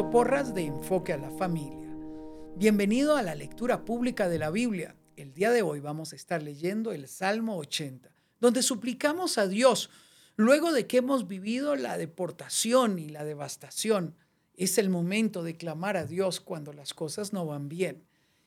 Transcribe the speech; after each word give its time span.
Porras 0.00 0.54
de 0.54 0.64
Enfoque 0.64 1.12
a 1.12 1.18
la 1.18 1.30
Familia. 1.30 1.94
Bienvenido 2.56 3.14
a 3.14 3.22
la 3.22 3.34
lectura 3.34 3.84
pública 3.84 4.26
de 4.26 4.38
la 4.38 4.50
Biblia. 4.50 4.96
El 5.16 5.34
día 5.34 5.50
de 5.50 5.60
hoy 5.60 5.80
vamos 5.80 6.14
a 6.14 6.16
estar 6.16 6.42
leyendo 6.42 6.92
el 6.92 7.08
Salmo 7.08 7.58
80, 7.58 8.10
donde 8.40 8.62
suplicamos 8.62 9.36
a 9.36 9.46
Dios, 9.46 9.90
luego 10.36 10.72
de 10.72 10.86
que 10.86 10.96
hemos 10.96 11.28
vivido 11.28 11.76
la 11.76 11.98
deportación 11.98 12.98
y 12.98 13.10
la 13.10 13.22
devastación, 13.24 14.16
es 14.54 14.78
el 14.78 14.88
momento 14.88 15.42
de 15.42 15.58
clamar 15.58 15.98
a 15.98 16.06
Dios 16.06 16.40
cuando 16.40 16.72
las 16.72 16.94
cosas 16.94 17.34
no 17.34 17.44
van 17.44 17.68
bien. 17.68 18.06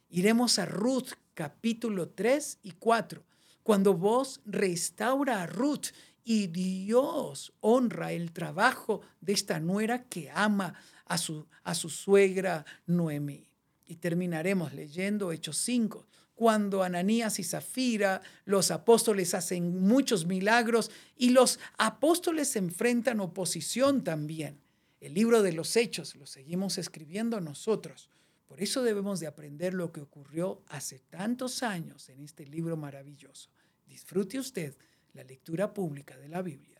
Iremos 0.09 0.57
a 0.57 0.65
Ruth 0.65 1.11
capítulo 1.35 2.09
3 2.09 2.57
y 2.63 2.71
4, 2.71 3.23
cuando 3.61 3.93
vos 3.93 4.41
restaura 4.45 5.43
a 5.43 5.45
Ruth 5.47 5.89
y 6.23 6.47
Dios 6.47 7.53
honra 7.59 8.13
el 8.13 8.31
trabajo 8.31 9.01
de 9.21 9.33
esta 9.33 9.59
nuera 9.59 10.05
que 10.05 10.31
ama 10.31 10.73
a 11.05 11.17
su, 11.17 11.45
a 11.63 11.75
su 11.75 11.89
suegra 11.89 12.65
Noemí. 12.85 13.47
Y 13.87 13.95
terminaremos 13.95 14.73
leyendo 14.73 15.31
Hechos 15.31 15.57
5, 15.57 16.05
cuando 16.35 16.83
Ananías 16.83 17.39
y 17.39 17.43
Zafira, 17.43 18.21
los 18.43 18.69
apóstoles 18.69 19.33
hacen 19.33 19.81
muchos 19.81 20.25
milagros 20.25 20.91
y 21.17 21.29
los 21.29 21.59
apóstoles 21.77 22.55
enfrentan 22.57 23.21
oposición 23.21 24.03
también. 24.03 24.59
El 24.99 25.13
libro 25.13 25.43
de 25.43 25.53
los 25.53 25.75
Hechos 25.75 26.15
lo 26.15 26.25
seguimos 26.25 26.77
escribiendo 26.77 27.39
nosotros. 27.39 28.09
Por 28.47 28.61
eso 28.61 28.83
debemos 28.83 29.19
de 29.19 29.27
aprender 29.27 29.73
lo 29.73 29.91
que 29.91 30.01
ocurrió 30.01 30.61
hace 30.67 30.99
tantos 30.99 31.63
años 31.63 32.09
en 32.09 32.21
este 32.21 32.45
libro 32.45 32.75
maravilloso. 32.75 33.49
Disfrute 33.87 34.39
usted 34.39 34.75
la 35.13 35.23
lectura 35.23 35.73
pública 35.73 36.17
de 36.17 36.27
la 36.27 36.41
Biblia. 36.41 36.74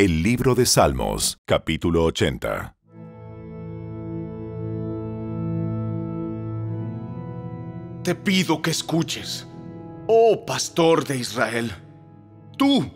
El 0.00 0.22
libro 0.22 0.54
de 0.54 0.64
Salmos, 0.64 1.38
capítulo 1.44 2.04
80. 2.04 2.74
Te 8.02 8.14
pido 8.14 8.62
que 8.62 8.70
escuches, 8.70 9.46
oh 10.06 10.46
pastor 10.46 11.04
de 11.04 11.18
Israel, 11.18 11.70
tú 12.56 12.90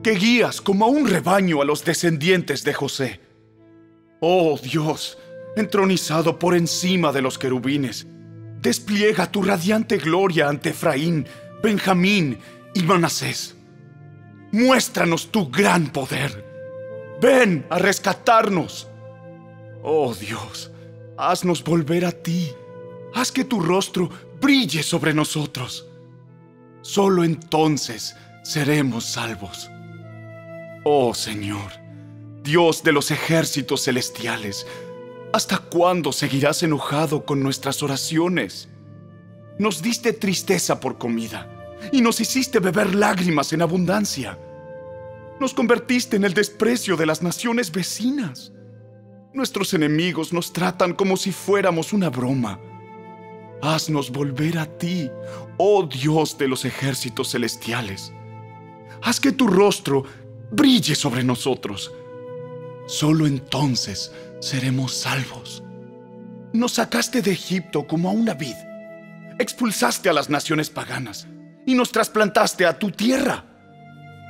que 0.00 0.12
guías 0.12 0.60
como 0.60 0.84
a 0.84 0.88
un 0.88 1.08
rebaño 1.08 1.60
a 1.60 1.64
los 1.64 1.84
descendientes 1.84 2.62
de 2.62 2.72
José. 2.72 3.20
Oh 4.20 4.56
Dios, 4.56 5.18
entronizado 5.56 6.38
por 6.38 6.54
encima 6.54 7.10
de 7.10 7.22
los 7.22 7.36
querubines, 7.36 8.06
despliega 8.60 9.28
tu 9.28 9.42
radiante 9.42 9.96
gloria 9.96 10.48
ante 10.48 10.68
Efraín, 10.68 11.26
Benjamín 11.64 12.38
y 12.74 12.84
Manasés. 12.84 13.56
Muéstranos 14.54 15.32
tu 15.32 15.50
gran 15.50 15.92
poder. 15.92 16.44
Ven 17.20 17.66
a 17.70 17.76
rescatarnos. 17.76 18.86
Oh 19.82 20.14
Dios, 20.14 20.70
haznos 21.18 21.64
volver 21.64 22.04
a 22.04 22.12
ti. 22.12 22.52
Haz 23.14 23.32
que 23.32 23.44
tu 23.44 23.58
rostro 23.58 24.08
brille 24.40 24.84
sobre 24.84 25.12
nosotros. 25.12 25.88
Solo 26.82 27.24
entonces 27.24 28.14
seremos 28.44 29.06
salvos. 29.06 29.68
Oh 30.84 31.14
Señor, 31.14 31.72
Dios 32.44 32.84
de 32.84 32.92
los 32.92 33.10
ejércitos 33.10 33.82
celestiales, 33.82 34.68
¿hasta 35.32 35.58
cuándo 35.58 36.12
seguirás 36.12 36.62
enojado 36.62 37.24
con 37.24 37.42
nuestras 37.42 37.82
oraciones? 37.82 38.68
Nos 39.58 39.82
diste 39.82 40.12
tristeza 40.12 40.78
por 40.78 40.96
comida 40.96 41.50
y 41.90 42.02
nos 42.02 42.20
hiciste 42.20 42.60
beber 42.60 42.94
lágrimas 42.94 43.52
en 43.52 43.62
abundancia. 43.62 44.38
Nos 45.40 45.52
convertiste 45.52 46.16
en 46.16 46.24
el 46.24 46.32
desprecio 46.32 46.96
de 46.96 47.06
las 47.06 47.22
naciones 47.22 47.72
vecinas. 47.72 48.52
Nuestros 49.32 49.74
enemigos 49.74 50.32
nos 50.32 50.52
tratan 50.52 50.92
como 50.92 51.16
si 51.16 51.32
fuéramos 51.32 51.92
una 51.92 52.08
broma. 52.08 52.60
Haznos 53.60 54.12
volver 54.12 54.58
a 54.58 54.66
ti, 54.66 55.10
oh 55.56 55.86
Dios 55.86 56.38
de 56.38 56.46
los 56.46 56.64
ejércitos 56.64 57.32
celestiales. 57.32 58.12
Haz 59.02 59.18
que 59.18 59.32
tu 59.32 59.48
rostro 59.48 60.04
brille 60.52 60.94
sobre 60.94 61.24
nosotros. 61.24 61.92
Solo 62.86 63.26
entonces 63.26 64.12
seremos 64.40 64.94
salvos. 64.94 65.64
Nos 66.52 66.72
sacaste 66.72 67.22
de 67.22 67.32
Egipto 67.32 67.86
como 67.86 68.08
a 68.08 68.12
una 68.12 68.34
vid. 68.34 68.54
Expulsaste 69.40 70.08
a 70.08 70.12
las 70.12 70.30
naciones 70.30 70.70
paganas 70.70 71.26
y 71.66 71.74
nos 71.74 71.90
trasplantaste 71.90 72.66
a 72.66 72.78
tu 72.78 72.92
tierra. 72.92 73.53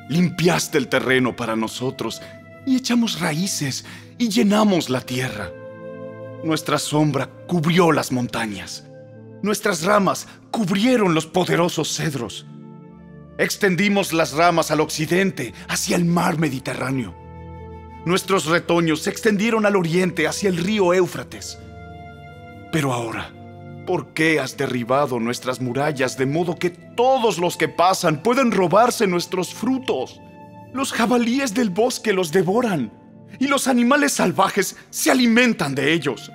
Limpiaste 0.09 0.79
el 0.79 0.89
terreno 0.89 1.35
para 1.35 1.57
nosotros 1.57 2.21
y 2.67 2.77
echamos 2.77 3.21
raíces 3.21 3.85
y 4.19 4.29
llenamos 4.29 4.91
la 4.91 5.01
tierra. 5.01 5.51
Nuestra 6.45 6.79
sombra 6.79 7.29
cubrió 7.47 7.91
las 7.91 8.13
montañas. 8.13 8.85
Nuestras 9.43 9.83
ramas 9.83 10.27
cubrieron 10.51 11.15
los 11.15 11.27
poderosos 11.27 11.95
cedros. 11.95 12.47
Extendimos 13.39 14.13
las 14.13 14.33
ramas 14.33 14.71
al 14.71 14.81
occidente, 14.81 15.55
hacia 15.69 15.97
el 15.97 16.05
mar 16.05 16.39
Mediterráneo. 16.39 17.15
Nuestros 18.07 18.47
retoños 18.47 19.03
se 19.03 19.11
extendieron 19.11 19.67
al 19.67 19.77
oriente, 19.77 20.29
hacia 20.29 20.51
el 20.51 20.59
río 20.59 20.93
Éufrates. 20.93 21.59
Pero 22.71 22.93
ahora, 22.93 23.33
¿por 23.85 24.15
qué 24.15 24.41
has 24.41 24.57
derribado 24.57 25.21
nuestras 25.21 25.61
murallas 25.61 26.17
de 26.17 26.27
modo 26.27 26.57
que 26.57 26.71
todos 26.71 27.39
los 27.39 27.57
que 27.57 27.69
pasan 27.69 28.23
pueden 28.23 28.53
robarse 28.53 29.07
nuestros 29.07 29.53
frutos? 29.53 30.21
Los 30.73 30.93
jabalíes 30.93 31.55
del 31.55 31.71
bosque 31.71 32.13
los 32.13 32.33
devoran 32.33 32.93
y 33.39 33.47
los 33.47 33.69
animales 33.69 34.13
salvajes 34.13 34.77
se 34.91 35.11
alimentan 35.11 35.75
de 35.75 35.93
ellos. 35.93 36.31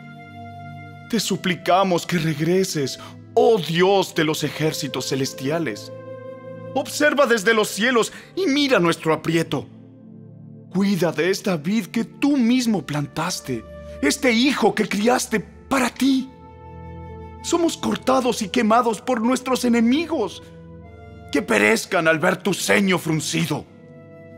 Te 1.10 1.20
suplicamos 1.20 2.06
que 2.06 2.20
regreses, 2.20 3.00
oh 3.34 3.60
Dios 3.60 4.14
de 4.16 4.24
los 4.24 4.44
ejércitos 4.44 5.10
celestiales. 5.10 5.92
Observa 6.76 7.26
desde 7.26 7.54
los 7.54 7.68
cielos 7.70 8.14
y 8.36 8.46
mira 8.46 8.80
nuestro 8.80 9.14
aprieto. 9.14 9.68
Cuida 10.70 11.12
de 11.12 11.32
esta 11.32 11.58
vid 11.58 11.88
que 11.88 12.04
tú 12.04 12.38
mismo 12.38 12.86
plantaste, 12.86 13.66
este 14.04 14.32
hijo 14.32 14.76
que 14.76 14.88
criaste 14.88 15.40
para 15.40 15.90
ti. 15.90 16.30
Somos 17.42 17.78
cortados 17.78 18.42
y 18.42 18.50
quemados 18.50 19.02
por 19.02 19.22
nuestros 19.22 19.66
enemigos, 19.66 20.44
que 21.32 21.42
perezcan 21.42 22.08
al 22.08 22.20
ver 22.20 22.38
tu 22.38 22.54
ceño 22.54 22.98
fruncido. 22.98 23.66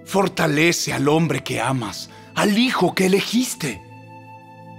Fortalece 0.05 0.93
al 0.93 1.07
hombre 1.07 1.43
que 1.43 1.61
amas, 1.61 2.09
al 2.35 2.57
hijo 2.57 2.93
que 2.93 3.07
elegiste. 3.07 3.81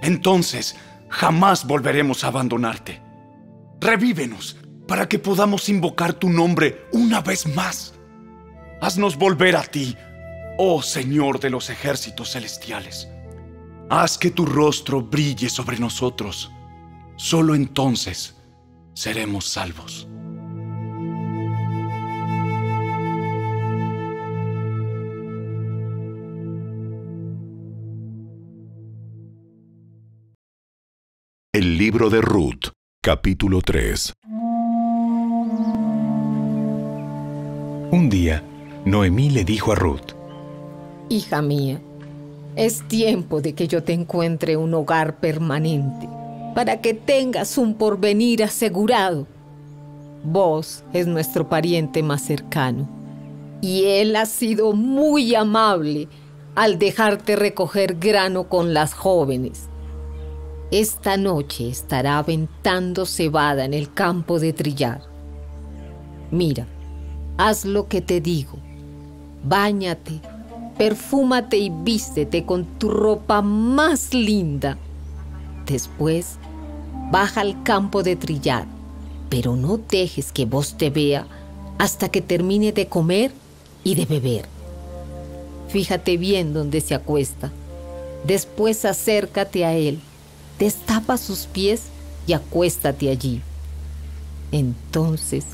Entonces, 0.01 0.75
jamás 1.09 1.65
volveremos 1.65 2.23
a 2.23 2.27
abandonarte. 2.27 3.01
Revívenos 3.79 4.57
para 4.87 5.07
que 5.07 5.19
podamos 5.19 5.69
invocar 5.69 6.13
tu 6.13 6.29
nombre 6.29 6.85
una 6.91 7.21
vez 7.21 7.47
más. 7.55 7.93
Haznos 8.81 9.17
volver 9.17 9.55
a 9.55 9.63
ti, 9.63 9.95
oh 10.57 10.81
Señor 10.81 11.39
de 11.39 11.49
los 11.49 11.69
ejércitos 11.69 12.31
celestiales. 12.31 13.07
Haz 13.89 14.17
que 14.17 14.31
tu 14.31 14.45
rostro 14.45 15.01
brille 15.01 15.49
sobre 15.49 15.79
nosotros. 15.79 16.51
Solo 17.15 17.55
entonces 17.55 18.35
seremos 18.93 19.47
salvos. 19.47 20.07
El 31.53 31.77
libro 31.77 32.09
de 32.09 32.19
Ruth, 32.19 32.69
capítulo 32.99 33.61
3. 33.61 34.13
Un 37.91 38.09
día, 38.09 38.43
Noemí 38.85 39.29
le 39.29 39.43
dijo 39.43 39.71
a 39.71 39.75
Ruth, 39.75 40.13
Hija 41.09 41.43
mía, 41.43 41.79
es 42.55 42.87
tiempo 42.87 43.39
de 43.39 43.53
que 43.53 43.67
yo 43.67 43.83
te 43.83 43.93
encuentre 43.93 44.57
un 44.57 44.73
hogar 44.73 45.19
permanente, 45.19 46.09
para 46.53 46.81
que 46.81 46.93
tengas 46.93 47.57
un 47.57 47.75
porvenir 47.75 48.43
asegurado. 48.43 49.27
Vos 50.23 50.83
es 50.93 51.07
nuestro 51.07 51.49
pariente 51.49 52.03
más 52.03 52.23
cercano, 52.23 52.87
y 53.61 53.85
él 53.85 54.15
ha 54.15 54.25
sido 54.25 54.73
muy 54.73 55.35
amable 55.35 56.07
al 56.55 56.79
dejarte 56.79 57.35
recoger 57.35 57.95
grano 57.95 58.47
con 58.47 58.73
las 58.73 58.93
jóvenes 58.93 59.69
esta 60.73 61.17
noche 61.17 61.69
estará 61.69 62.17
aventando 62.17 63.05
cebada 63.05 63.63
en 63.63 63.75
el 63.75 63.93
campo 63.93 64.39
de 64.39 64.53
trillar. 64.53 65.03
Mira, 66.31 66.65
haz 67.37 67.63
lo 67.63 67.87
que 67.87 68.01
te 68.01 68.21
digo. 68.21 68.57
Báñate, 69.43 70.19
perfúmate 70.75 71.57
y 71.57 71.69
vístete 71.69 72.43
con 72.43 72.65
tu 72.79 72.89
ropa 72.89 73.43
más 73.43 74.15
linda. 74.15 74.79
Después, 75.67 76.39
baja 77.13 77.41
al 77.41 77.61
campo 77.61 78.01
de 78.01 78.15
trillar, 78.15 78.65
pero 79.29 79.55
no 79.55 79.77
dejes 79.77 80.31
que 80.31 80.45
vos 80.45 80.77
te 80.77 80.89
vea 80.89 81.27
hasta 81.77 82.09
que 82.09 82.21
termine 82.21 82.71
de 82.71 82.87
comer 82.87 83.31
y 83.83 83.93
de 83.93 84.05
beber. 84.05 84.45
Fíjate 85.69 86.17
bien 86.17 86.53
dónde 86.53 86.81
se 86.81 86.95
acuesta 86.95 87.51
Después 88.25 88.85
acércate 88.85 89.65
a 89.65 89.73
él, 89.73 89.99
destapa 90.57 91.17
sus 91.17 91.45
pies 91.45 91.83
y 92.25 92.33
acuéstate 92.33 93.09
allí. 93.09 93.41
Entonces 94.51 95.45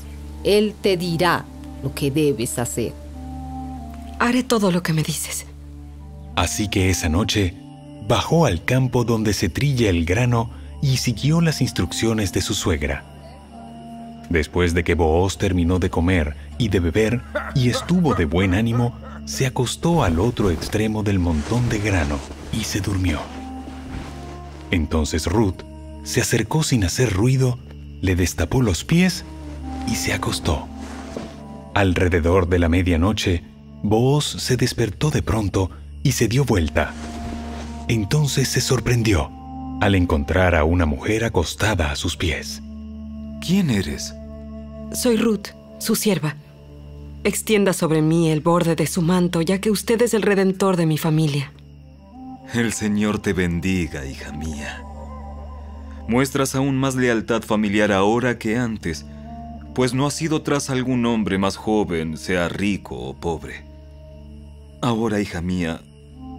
él 0.44 0.74
te 0.80 0.96
dirá 0.96 1.44
lo 1.82 1.92
que 1.94 2.10
debes 2.10 2.58
hacer. 2.58 2.92
Haré 4.20 4.44
todo 4.44 4.70
lo 4.70 4.82
que 4.82 4.92
me 4.92 5.02
dices. 5.02 5.46
Así 6.36 6.68
que 6.68 6.90
esa 6.90 7.08
noche 7.08 7.54
bajó 8.06 8.46
al 8.46 8.64
campo 8.64 9.04
donde 9.04 9.32
se 9.32 9.48
trilla 9.48 9.90
el 9.90 10.04
grano 10.04 10.50
y 10.82 10.96
siguió 10.96 11.40
las 11.40 11.60
instrucciones 11.60 12.32
de 12.32 12.40
su 12.40 12.54
suegra. 12.54 13.04
Después 14.28 14.74
de 14.74 14.84
que 14.84 14.94
Booz 14.94 15.38
terminó 15.38 15.78
de 15.78 15.90
comer 15.90 16.36
y 16.56 16.68
de 16.68 16.80
beber 16.80 17.20
y 17.54 17.68
estuvo 17.68 18.14
de 18.14 18.24
buen 18.24 18.54
ánimo, 18.54 18.94
se 19.24 19.46
acostó 19.46 20.04
al 20.04 20.20
otro 20.20 20.50
extremo 20.50 21.02
del 21.02 21.18
montón 21.18 21.68
de 21.68 21.80
grano 21.80 22.18
y 22.52 22.64
se 22.64 22.80
durmió. 22.80 23.20
Entonces 24.70 25.26
Ruth 25.26 25.62
se 26.04 26.20
acercó 26.20 26.62
sin 26.62 26.84
hacer 26.84 27.12
ruido, 27.12 27.58
le 28.00 28.14
destapó 28.14 28.62
los 28.62 28.84
pies 28.84 29.24
y 29.88 29.96
se 29.96 30.12
acostó. 30.12 30.68
Alrededor 31.74 32.48
de 32.48 32.58
la 32.58 32.68
medianoche, 32.68 33.42
Booz 33.82 34.24
se 34.24 34.56
despertó 34.56 35.10
de 35.10 35.22
pronto 35.22 35.70
y 36.02 36.12
se 36.12 36.28
dio 36.28 36.44
vuelta. 36.44 36.94
Entonces 37.88 38.48
se 38.48 38.60
sorprendió 38.60 39.39
al 39.80 39.94
encontrar 39.94 40.54
a 40.54 40.64
una 40.64 40.84
mujer 40.84 41.24
acostada 41.24 41.90
a 41.90 41.96
sus 41.96 42.16
pies. 42.16 42.62
¿Quién 43.40 43.70
eres? 43.70 44.14
Soy 44.92 45.16
Ruth, 45.16 45.48
su 45.78 45.96
sierva. 45.96 46.36
Extienda 47.24 47.72
sobre 47.72 48.02
mí 48.02 48.30
el 48.30 48.40
borde 48.40 48.76
de 48.76 48.86
su 48.86 49.02
manto, 49.02 49.40
ya 49.40 49.60
que 49.60 49.70
usted 49.70 50.00
es 50.02 50.14
el 50.14 50.22
redentor 50.22 50.76
de 50.76 50.86
mi 50.86 50.98
familia. 50.98 51.52
El 52.52 52.72
Señor 52.72 53.20
te 53.20 53.32
bendiga, 53.32 54.04
hija 54.04 54.32
mía. 54.32 54.82
Muestras 56.08 56.54
aún 56.54 56.76
más 56.76 56.94
lealtad 56.94 57.42
familiar 57.42 57.92
ahora 57.92 58.38
que 58.38 58.56
antes, 58.56 59.06
pues 59.74 59.94
no 59.94 60.06
has 60.06 60.20
ido 60.20 60.42
tras 60.42 60.68
algún 60.68 61.06
hombre 61.06 61.38
más 61.38 61.56
joven, 61.56 62.16
sea 62.16 62.48
rico 62.48 62.96
o 62.96 63.14
pobre. 63.14 63.64
Ahora, 64.82 65.20
hija 65.20 65.40
mía, 65.40 65.80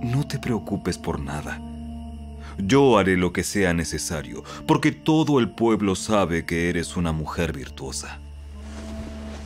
no 0.03 0.27
te 0.27 0.37
preocupes 0.37 0.97
por 0.97 1.19
nada. 1.19 1.61
Yo 2.63 2.97
haré 2.97 3.17
lo 3.17 3.33
que 3.33 3.43
sea 3.43 3.73
necesario, 3.73 4.43
porque 4.67 4.91
todo 4.91 5.39
el 5.39 5.49
pueblo 5.49 5.95
sabe 5.95 6.45
que 6.45 6.69
eres 6.69 6.95
una 6.95 7.11
mujer 7.11 7.53
virtuosa. 7.53 8.19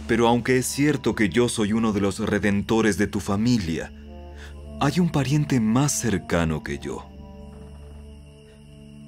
Pero 0.07 0.27
aunque 0.27 0.57
es 0.57 0.65
cierto 0.65 1.15
que 1.15 1.29
yo 1.29 1.49
soy 1.49 1.73
uno 1.73 1.93
de 1.93 2.01
los 2.01 2.19
redentores 2.19 2.97
de 2.97 3.07
tu 3.07 3.19
familia, 3.19 3.91
hay 4.79 4.99
un 4.99 5.09
pariente 5.09 5.59
más 5.59 5.93
cercano 5.93 6.63
que 6.63 6.79
yo. 6.79 7.05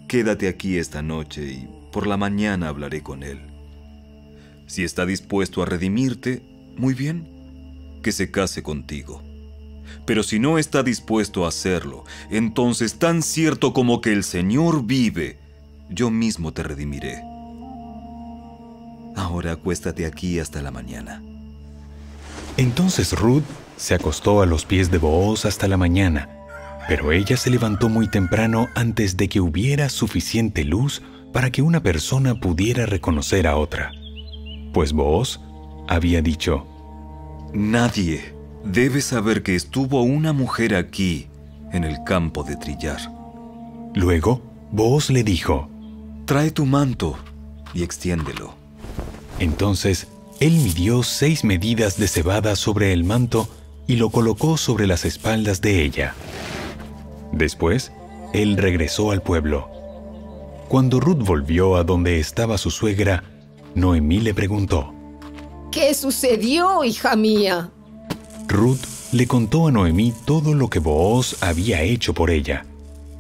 Quédate 0.08 0.48
aquí 0.48 0.78
esta 0.78 1.02
noche 1.02 1.44
y 1.44 1.70
por 1.92 2.08
la 2.08 2.16
mañana 2.16 2.70
hablaré 2.70 3.04
con 3.04 3.24
él. 3.24 3.40
Si 4.66 4.84
está 4.84 5.06
dispuesto 5.06 5.62
a 5.62 5.66
redimirte, 5.66 6.42
muy 6.78 6.94
bien, 6.94 7.28
que 8.02 8.12
se 8.12 8.32
case 8.32 8.64
contigo. 8.64 9.27
Pero 10.06 10.24
si 10.24 10.40
no 10.40 10.58
está 10.58 10.84
dispuesto 10.84 11.46
a 11.46 11.50
hacerlo, 11.50 12.04
entonces 12.30 13.00
tan 13.00 13.22
cierto 13.22 13.74
como 13.74 14.02
que 14.02 14.14
el 14.14 14.24
Señor 14.24 14.86
vive, 14.86 15.38
yo 15.90 16.10
mismo 16.10 16.54
te 16.54 16.64
redimiré. 16.64 17.22
Ahora 19.16 19.54
acuéstate 19.54 20.06
aquí 20.06 20.40
hasta 20.40 20.62
la 20.62 20.72
mañana. 20.72 21.22
Entonces 22.58 23.14
Ruth 23.14 23.44
se 23.76 23.94
acostó 23.94 24.42
a 24.42 24.46
los 24.46 24.66
pies 24.66 24.92
de 24.92 24.98
Booz 24.98 25.46
hasta 25.46 25.68
la 25.68 25.78
mañana, 25.78 26.30
pero 26.88 27.12
ella 27.12 27.38
se 27.38 27.50
levantó 27.50 27.90
muy 27.90 28.10
temprano 28.10 28.68
antes 28.76 29.18
de 29.18 29.28
que 29.28 29.40
hubiera 29.40 29.90
suficiente 29.90 30.64
luz 30.64 31.02
para 31.34 31.52
que 31.52 31.62
una 31.62 31.82
persona 31.82 32.40
pudiera 32.40 32.86
reconocer 32.86 33.48
a 33.48 33.58
otra. 33.58 33.92
Pues 34.74 34.94
Booz 34.94 35.40
había 35.88 36.22
dicho, 36.22 36.66
Nadie 37.54 38.37
debe 38.64 39.02
saber 39.02 39.44
que 39.44 39.56
estuvo 39.56 40.02
una 40.02 40.34
mujer 40.34 40.76
aquí, 40.76 41.28
en 41.72 41.84
el 41.84 42.04
campo 42.06 42.44
de 42.44 42.56
trillar. 42.56 43.00
Luego, 43.94 44.42
Booz 44.72 45.10
le 45.10 45.24
dijo, 45.24 45.70
Trae 46.26 46.52
tu 46.52 46.66
manto 46.66 47.18
y 47.74 47.84
extiéndelo. 47.84 48.54
Entonces, 49.40 50.08
él 50.40 50.54
midió 50.54 51.04
seis 51.04 51.44
medidas 51.44 51.98
de 51.98 52.08
cebada 52.08 52.56
sobre 52.56 52.94
el 52.94 53.04
manto 53.04 53.48
y 53.88 53.96
lo 53.96 54.10
colocó 54.10 54.58
sobre 54.58 54.88
las 54.88 55.06
espaldas 55.06 55.62
de 55.62 55.84
ella. 55.84 56.14
Después, 57.32 57.92
él 58.34 58.58
regresó 58.58 59.12
al 59.12 59.22
pueblo. 59.22 59.70
Cuando 60.68 61.00
Ruth 61.00 61.24
volvió 61.24 61.76
a 61.78 61.84
donde 61.84 62.20
estaba 62.20 62.58
su 62.58 62.72
suegra, 62.72 63.24
Noemí 63.74 64.20
le 64.20 64.34
preguntó, 64.34 64.94
¿Qué 65.72 65.94
sucedió, 65.94 66.84
hija 66.84 67.16
mía? 67.16 67.72
Ruth 68.48 68.80
le 69.12 69.28
contó 69.28 69.68
a 69.68 69.72
Noemí 69.72 70.14
todo 70.26 70.54
lo 70.54 70.70
que 70.70 70.80
Booz 70.80 71.42
había 71.42 71.82
hecho 71.82 72.14
por 72.14 72.30
ella 72.30 72.66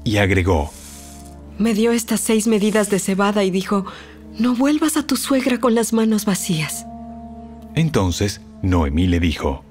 y 0.03 0.17
agregó, 0.17 0.71
Me 1.57 1.73
dio 1.73 1.91
estas 1.91 2.21
seis 2.21 2.47
medidas 2.47 2.89
de 2.89 2.99
cebada 2.99 3.43
y 3.43 3.51
dijo, 3.51 3.85
no 4.37 4.55
vuelvas 4.55 4.97
a 4.97 5.03
tu 5.03 5.17
suegra 5.17 5.59
con 5.59 5.75
las 5.75 5.93
manos 5.93 6.25
vacías. 6.25 6.85
Entonces 7.75 8.41
Noemí 8.61 9.07
le 9.07 9.19
dijo, 9.19 9.63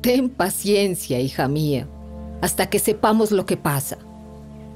Ten 0.00 0.28
paciencia, 0.30 1.20
hija 1.20 1.46
mía, 1.48 1.86
hasta 2.40 2.68
que 2.68 2.78
sepamos 2.78 3.30
lo 3.30 3.46
que 3.46 3.56
pasa. 3.56 3.98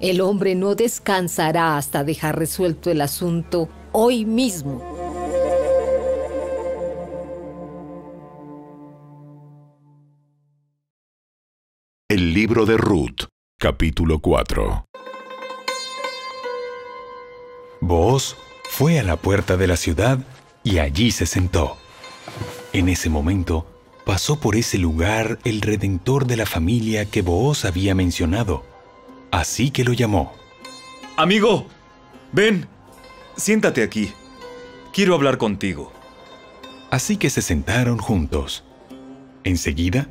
El 0.00 0.20
hombre 0.20 0.54
no 0.54 0.74
descansará 0.74 1.76
hasta 1.76 2.04
dejar 2.04 2.38
resuelto 2.38 2.90
el 2.90 3.00
asunto 3.00 3.68
hoy 3.92 4.24
mismo. 4.24 4.93
El 12.14 12.32
libro 12.32 12.64
de 12.64 12.76
Ruth, 12.76 13.24
capítulo 13.58 14.20
4. 14.20 14.86
Booz 17.80 18.36
fue 18.70 19.00
a 19.00 19.02
la 19.02 19.16
puerta 19.16 19.56
de 19.56 19.66
la 19.66 19.76
ciudad 19.76 20.20
y 20.62 20.78
allí 20.78 21.10
se 21.10 21.26
sentó. 21.26 21.76
En 22.72 22.88
ese 22.88 23.10
momento 23.10 23.66
pasó 24.06 24.38
por 24.38 24.54
ese 24.54 24.78
lugar 24.78 25.40
el 25.42 25.60
redentor 25.60 26.28
de 26.28 26.36
la 26.36 26.46
familia 26.46 27.04
que 27.04 27.20
Booz 27.20 27.64
había 27.64 27.96
mencionado. 27.96 28.64
Así 29.32 29.72
que 29.72 29.82
lo 29.82 29.92
llamó. 29.92 30.34
Amigo, 31.16 31.66
ven, 32.30 32.68
siéntate 33.36 33.82
aquí. 33.82 34.12
Quiero 34.92 35.16
hablar 35.16 35.36
contigo. 35.36 35.92
Así 36.92 37.16
que 37.16 37.28
se 37.28 37.42
sentaron 37.42 37.98
juntos. 37.98 38.62
Enseguida, 39.42 40.06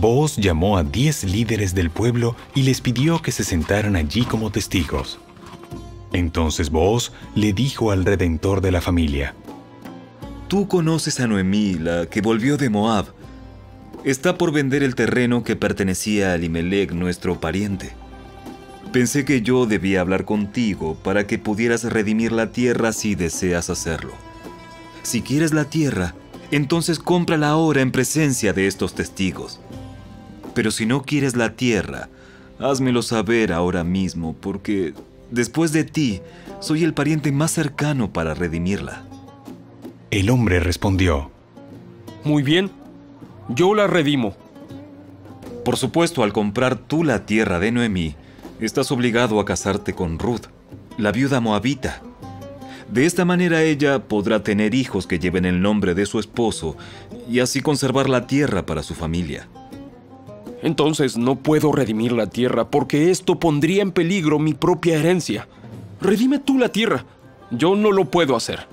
Booz 0.00 0.36
llamó 0.36 0.76
a 0.76 0.84
diez 0.84 1.24
líderes 1.24 1.74
del 1.74 1.90
pueblo 1.90 2.36
y 2.54 2.62
les 2.62 2.82
pidió 2.82 3.22
que 3.22 3.32
se 3.32 3.44
sentaran 3.44 3.96
allí 3.96 4.24
como 4.24 4.50
testigos. 4.50 5.18
Entonces 6.12 6.70
Booz 6.70 7.12
le 7.34 7.52
dijo 7.52 7.90
al 7.90 8.04
redentor 8.04 8.60
de 8.60 8.72
la 8.72 8.80
familia, 8.80 9.34
Tú 10.48 10.68
conoces 10.68 11.18
a 11.18 11.26
Noemí, 11.26 11.74
la 11.74 12.06
que 12.06 12.20
volvió 12.20 12.56
de 12.56 12.68
Moab. 12.68 13.06
Está 14.04 14.38
por 14.38 14.52
vender 14.52 14.82
el 14.82 14.94
terreno 14.94 15.42
que 15.42 15.56
pertenecía 15.56 16.28
a 16.28 16.34
Elimelech, 16.36 16.92
nuestro 16.92 17.40
pariente. 17.40 17.92
Pensé 18.92 19.24
que 19.24 19.42
yo 19.42 19.66
debía 19.66 20.02
hablar 20.02 20.24
contigo 20.24 20.94
para 21.02 21.26
que 21.26 21.38
pudieras 21.38 21.84
redimir 21.84 22.32
la 22.32 22.52
tierra 22.52 22.92
si 22.92 23.14
deseas 23.14 23.70
hacerlo. 23.70 24.12
Si 25.02 25.22
quieres 25.22 25.52
la 25.52 25.64
tierra, 25.64 26.14
entonces 26.50 26.98
cómprala 26.98 27.48
ahora 27.48 27.80
en 27.80 27.90
presencia 27.90 28.52
de 28.52 28.66
estos 28.66 28.94
testigos. 28.94 29.58
Pero 30.56 30.70
si 30.70 30.86
no 30.86 31.02
quieres 31.02 31.36
la 31.36 31.54
tierra, 31.54 32.08
házmelo 32.58 33.02
saber 33.02 33.52
ahora 33.52 33.84
mismo, 33.84 34.34
porque 34.40 34.94
después 35.30 35.70
de 35.70 35.84
ti, 35.84 36.22
soy 36.60 36.82
el 36.82 36.94
pariente 36.94 37.30
más 37.30 37.50
cercano 37.50 38.10
para 38.10 38.32
redimirla. 38.32 39.04
El 40.10 40.30
hombre 40.30 40.58
respondió, 40.60 41.30
Muy 42.24 42.42
bien, 42.42 42.70
yo 43.50 43.74
la 43.74 43.86
redimo. 43.86 44.34
Por 45.62 45.76
supuesto, 45.76 46.22
al 46.22 46.32
comprar 46.32 46.78
tú 46.78 47.04
la 47.04 47.26
tierra 47.26 47.58
de 47.58 47.72
Noemí, 47.72 48.14
estás 48.58 48.90
obligado 48.90 49.40
a 49.40 49.44
casarte 49.44 49.92
con 49.92 50.18
Ruth, 50.18 50.46
la 50.96 51.12
viuda 51.12 51.38
moabita. 51.40 52.00
De 52.90 53.04
esta 53.04 53.26
manera 53.26 53.62
ella 53.62 54.04
podrá 54.04 54.42
tener 54.42 54.74
hijos 54.74 55.06
que 55.06 55.18
lleven 55.18 55.44
el 55.44 55.60
nombre 55.60 55.94
de 55.94 56.06
su 56.06 56.18
esposo 56.18 56.78
y 57.28 57.40
así 57.40 57.60
conservar 57.60 58.08
la 58.08 58.26
tierra 58.26 58.64
para 58.64 58.82
su 58.82 58.94
familia. 58.94 59.48
Entonces 60.66 61.16
no 61.16 61.36
puedo 61.36 61.70
redimir 61.70 62.10
la 62.10 62.26
tierra 62.26 62.72
porque 62.72 63.12
esto 63.12 63.38
pondría 63.38 63.82
en 63.82 63.92
peligro 63.92 64.40
mi 64.40 64.52
propia 64.52 64.96
herencia. 64.96 65.46
Redime 66.00 66.40
tú 66.40 66.58
la 66.58 66.70
tierra. 66.70 67.04
Yo 67.52 67.76
no 67.76 67.92
lo 67.92 68.06
puedo 68.10 68.34
hacer. 68.34 68.66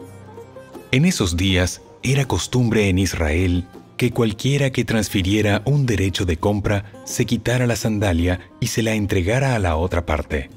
En 0.89 1.05
esos 1.05 1.38
días 1.38 1.83
era 2.01 2.25
costumbre 2.25 2.89
en 2.89 2.97
Israel 2.97 3.65
que 3.95 4.09
cualquiera 4.09 4.71
que 4.71 4.85
transfiriera 4.85 5.62
un 5.65 5.85
derecho 5.85 6.25
de 6.25 6.38
compra 6.38 6.91
se 7.05 7.27
quitara 7.27 7.67
la 7.67 7.75
sandalia 7.75 8.39
y 8.59 8.67
se 8.67 8.81
la 8.81 8.95
entregara 8.95 9.53
a 9.53 9.59
la 9.59 9.75
otra 9.75 10.03
parte. 10.03 10.50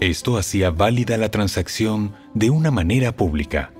Esto 0.00 0.38
hacía 0.38 0.70
válida 0.70 1.18
la 1.18 1.30
transacción 1.30 2.14
de 2.32 2.48
una 2.48 2.70
manera 2.70 3.14
pública. 3.14 3.70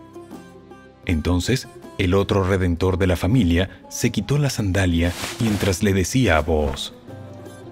Entonces, 1.07 1.67
el 1.99 2.15
otro 2.15 2.45
redentor 2.45 2.99
de 2.99 3.07
la 3.07 3.17
familia 3.17 3.83
se 3.89 4.11
quitó 4.11 4.39
la 4.39 4.51
sandalia 4.51 5.13
mientras 5.41 5.83
le 5.83 5.93
decía 5.93 6.37
a 6.37 6.41
Booz, 6.41 6.93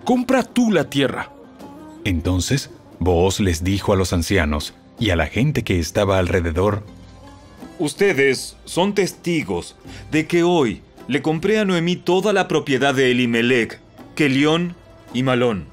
Compra 0.05 0.43
tú 0.43 0.71
la 0.73 0.85
tierra. 0.91 1.31
Entonces, 2.05 2.71
Booz 2.99 3.41
les 3.41 3.65
dijo 3.65 3.93
a 3.93 3.97
los 3.97 4.13
ancianos 4.13 4.75
y 4.99 5.11
a 5.11 5.17
la 5.17 5.27
gente 5.27 5.65
que 5.65 5.79
estaba 5.79 6.19
alrededor, 6.19 6.83
Ustedes 7.81 8.57
son 8.67 8.95
testigos 8.95 9.75
de 10.11 10.27
que 10.27 10.43
hoy 10.43 10.83
le 11.09 11.23
compré 11.23 11.59
a 11.59 11.65
Noemí 11.65 11.97
toda 11.97 12.35
la 12.35 12.47
propiedad 12.47 12.95
de 12.95 13.11
Elimelech, 13.11 13.81
Kelión 14.15 14.77
y 15.15 15.23
Malón. 15.23 15.65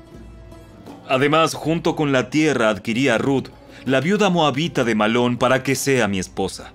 Además, 1.09 1.53
junto 1.53 1.97
con 1.97 2.13
la 2.13 2.29
tierra 2.29 2.69
adquirí 2.69 3.09
a 3.09 3.17
Ruth, 3.17 3.49
la 3.83 3.99
viuda 3.99 4.29
moabita 4.29 4.85
de 4.85 4.95
Malón, 4.95 5.37
para 5.37 5.63
que 5.63 5.75
sea 5.75 6.07
mi 6.07 6.17
esposa. 6.17 6.71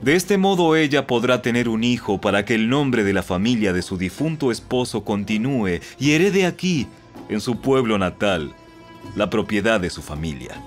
De 0.00 0.14
este 0.14 0.38
modo 0.38 0.76
ella 0.76 1.06
podrá 1.06 1.42
tener 1.42 1.68
un 1.68 1.82
hijo 1.82 2.20
para 2.20 2.44
que 2.44 2.54
el 2.54 2.68
nombre 2.68 3.02
de 3.02 3.12
la 3.12 3.22
familia 3.22 3.72
de 3.72 3.82
su 3.82 3.96
difunto 3.98 4.52
esposo 4.52 5.02
continúe 5.04 5.80
y 5.98 6.12
herede 6.12 6.46
aquí, 6.46 6.86
en 7.28 7.40
su 7.40 7.60
pueblo 7.60 7.98
natal, 7.98 8.54
la 9.16 9.28
propiedad 9.28 9.80
de 9.80 9.90
su 9.90 10.02
familia. 10.02 10.62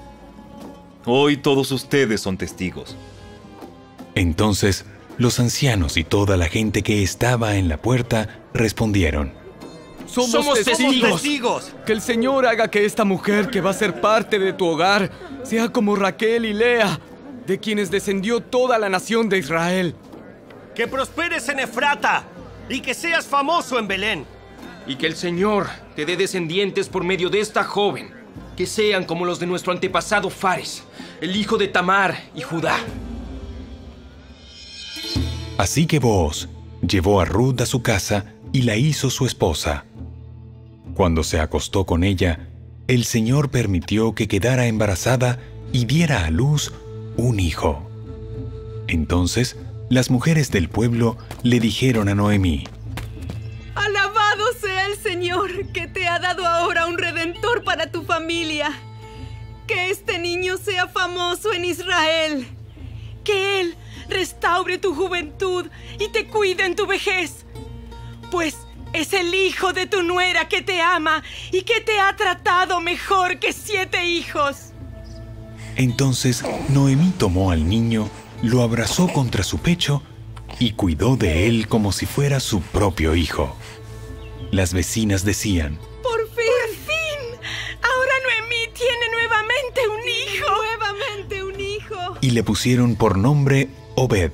Hoy 1.05 1.37
todos 1.37 1.71
ustedes 1.71 2.21
son 2.21 2.37
testigos. 2.37 2.95
Entonces, 4.15 4.85
los 5.17 5.39
ancianos 5.39 5.97
y 5.97 6.03
toda 6.03 6.35
la 6.37 6.47
gente 6.47 6.83
que 6.83 7.01
estaba 7.01 7.55
en 7.55 7.69
la 7.69 7.77
puerta 7.77 8.41
respondieron, 8.53 9.33
Somos, 10.07 10.61
testigos. 10.63 11.71
Que 11.85 11.93
el 11.93 12.01
Señor 12.01 12.45
haga 12.45 12.67
que 12.69 12.85
esta 12.85 13.05
mujer 13.05 13.49
que 13.49 13.61
va 13.61 13.69
a 13.69 13.73
ser 13.73 14.01
parte 14.01 14.39
de 14.39 14.51
tu 14.51 14.65
hogar 14.65 15.09
sea 15.43 15.69
como 15.69 15.95
Raquel 15.95 16.45
y 16.45 16.53
Lea, 16.53 16.99
de 17.45 17.59
quienes 17.59 17.91
descendió 17.91 18.41
toda 18.41 18.77
la 18.77 18.89
nación 18.89 19.29
de 19.29 19.39
Israel. 19.39 19.95
Que 20.75 20.87
prosperes 20.87 21.49
en 21.49 21.59
Efrata 21.59 22.23
y 22.69 22.81
que 22.81 22.93
seas 22.93 23.25
famoso 23.25 23.79
en 23.79 23.87
Belén. 23.87 24.25
Y 24.87 24.95
que 24.95 25.07
el 25.07 25.15
Señor 25.15 25.67
te 25.95 26.05
dé 26.05 26.17
descendientes 26.17 26.89
por 26.89 27.03
medio 27.03 27.29
de 27.29 27.39
esta 27.39 27.63
joven, 27.63 28.11
que 28.55 28.65
sean 28.65 29.05
como 29.05 29.25
los 29.25 29.39
de 29.39 29.47
nuestro 29.47 29.71
antepasado 29.71 30.29
Fares, 30.29 30.83
el 31.19 31.35
hijo 31.35 31.57
de 31.57 31.67
Tamar 31.67 32.17
y 32.35 32.41
Judá. 32.41 32.77
Así 35.57 35.85
que 35.85 35.99
Booz 35.99 36.47
llevó 36.81 37.21
a 37.21 37.25
Ruth 37.25 37.61
a 37.61 37.65
su 37.65 37.83
casa 37.83 38.25
y 38.51 38.63
la 38.63 38.75
hizo 38.75 39.09
su 39.09 39.25
esposa. 39.25 39.85
Cuando 40.95 41.23
se 41.23 41.39
acostó 41.39 41.85
con 41.85 42.03
ella, 42.03 42.47
el 42.87 43.05
Señor 43.05 43.51
permitió 43.51 44.15
que 44.15 44.27
quedara 44.27 44.67
embarazada 44.67 45.39
y 45.71 45.85
diera 45.85 46.25
a 46.25 46.31
luz 46.31 46.73
un 47.17 47.39
hijo. 47.39 47.89
Entonces, 48.87 49.57
las 49.89 50.09
mujeres 50.09 50.51
del 50.51 50.69
pueblo 50.69 51.17
le 51.43 51.59
dijeron 51.59 52.09
a 52.09 52.15
Noemí, 52.15 52.65
Alabado 53.75 54.45
sea 54.59 54.85
el 54.87 54.97
Señor 54.97 55.71
que 55.71 55.87
te 55.87 56.07
ha 56.07 56.19
dado 56.19 56.45
ahora 56.45 56.85
un 56.85 56.97
redentor 56.97 57.63
para 57.63 57.91
tu 57.91 58.03
familia. 58.03 58.71
Que 59.67 59.89
este 59.89 60.19
niño 60.19 60.57
sea 60.57 60.87
famoso 60.87 61.53
en 61.53 61.63
Israel. 61.63 62.47
Que 63.23 63.61
Él 63.61 63.75
restaure 64.09 64.77
tu 64.77 64.93
juventud 64.93 65.67
y 65.99 66.09
te 66.09 66.27
cuide 66.27 66.65
en 66.65 66.75
tu 66.75 66.85
vejez. 66.85 67.45
Pues 68.29 68.57
es 68.93 69.13
el 69.13 69.33
hijo 69.33 69.71
de 69.71 69.87
tu 69.87 70.03
nuera 70.03 70.49
que 70.49 70.61
te 70.61 70.81
ama 70.81 71.23
y 71.51 71.61
que 71.61 71.79
te 71.79 71.99
ha 71.99 72.15
tratado 72.15 72.81
mejor 72.81 73.39
que 73.39 73.53
siete 73.53 74.05
hijos. 74.05 74.70
Entonces 75.75 76.43
Noemí 76.69 77.11
tomó 77.17 77.51
al 77.51 77.67
niño, 77.67 78.09
lo 78.41 78.61
abrazó 78.61 79.07
contra 79.07 79.43
su 79.43 79.59
pecho 79.59 80.03
y 80.59 80.71
cuidó 80.73 81.15
de 81.15 81.47
él 81.47 81.67
como 81.67 81.91
si 81.91 82.05
fuera 82.05 82.39
su 82.39 82.61
propio 82.61 83.15
hijo. 83.15 83.55
Las 84.51 84.73
vecinas 84.73 85.23
decían, 85.23 85.79
¡Por 86.03 86.19
fin! 86.29 86.45
¡Por 86.45 86.75
fin! 86.75 87.39
Ahora 87.81 88.13
Noemí 88.23 88.67
tiene 88.73 89.09
nuevamente 89.11 89.81
un 89.87 90.09
hijo. 90.09 90.47
Nuevamente 90.55 91.43
un 91.43 91.59
hijo. 91.59 92.17
y 92.21 92.31
le 92.31 92.43
pusieron 92.43 92.95
por 92.95 93.17
nombre 93.17 93.69
Obed. 93.95 94.31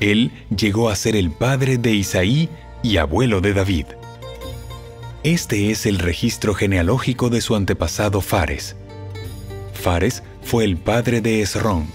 Él 0.00 0.30
llegó 0.54 0.90
a 0.90 0.96
ser 0.96 1.16
el 1.16 1.30
padre 1.30 1.78
de 1.78 1.92
Isaí 1.92 2.48
y 2.82 2.98
abuelo 2.98 3.40
de 3.40 3.52
David. 3.52 3.86
Este 5.24 5.70
es 5.70 5.86
el 5.86 5.98
registro 5.98 6.54
genealógico 6.54 7.30
de 7.30 7.40
su 7.40 7.56
antepasado 7.56 8.20
Fares. 8.20 8.76
Fares 9.78 10.22
fue 10.42 10.64
el 10.64 10.76
padre 10.76 11.20
de 11.20 11.40
Esrón. 11.40 11.86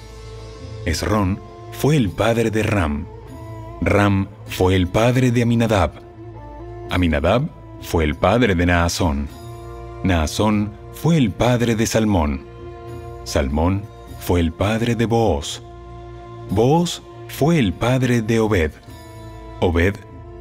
Esrón 0.86 1.40
fue 1.72 1.98
el 1.98 2.10
padre 2.10 2.50
de 2.50 2.64
Ram. 2.64 3.06
Ram 3.82 4.28
fue 4.48 4.76
el 4.76 4.88
padre 4.88 5.32
de 5.32 5.42
Aminadab. 5.42 5.92
Aminadab 6.90 7.50
fue 7.82 8.06
el 8.06 8.16
padre 8.16 8.56
de 8.56 8.66
Naasón. 8.66 9.28
Naasón 10.04 10.72
fue 10.94 11.18
el 11.18 11.32
padre 11.32 11.76
de 11.76 11.86
Salmón. 11.86 12.46
Salmón 13.26 13.84
fue 14.20 14.40
el 14.40 14.54
padre 14.54 14.96
de 14.96 15.06
Booz. 15.06 15.62
Booz 16.50 17.02
fue 17.28 17.60
el 17.60 17.74
padre 17.74 18.22
de 18.22 18.40
Obed. 18.40 18.72
Obed 19.60 19.96